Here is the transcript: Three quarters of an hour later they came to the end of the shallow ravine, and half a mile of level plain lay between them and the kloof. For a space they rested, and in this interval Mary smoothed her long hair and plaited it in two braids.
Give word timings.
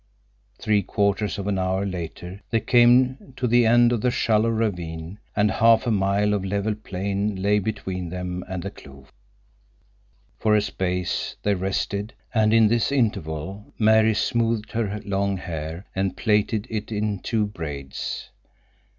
Three 0.57 0.81
quarters 0.81 1.37
of 1.37 1.45
an 1.45 1.59
hour 1.59 1.85
later 1.85 2.41
they 2.49 2.59
came 2.59 3.33
to 3.37 3.45
the 3.45 3.67
end 3.67 3.91
of 3.91 4.01
the 4.01 4.09
shallow 4.09 4.49
ravine, 4.49 5.19
and 5.35 5.51
half 5.51 5.85
a 5.85 5.91
mile 5.91 6.33
of 6.33 6.43
level 6.43 6.73
plain 6.73 7.39
lay 7.39 7.59
between 7.59 8.09
them 8.09 8.43
and 8.49 8.63
the 8.63 8.71
kloof. 8.71 9.11
For 10.39 10.55
a 10.55 10.61
space 10.63 11.35
they 11.43 11.53
rested, 11.53 12.15
and 12.33 12.51
in 12.51 12.67
this 12.67 12.91
interval 12.91 13.63
Mary 13.77 14.15
smoothed 14.15 14.71
her 14.71 14.99
long 15.05 15.37
hair 15.37 15.85
and 15.95 16.17
plaited 16.17 16.65
it 16.71 16.91
in 16.91 17.19
two 17.19 17.45
braids. 17.45 18.31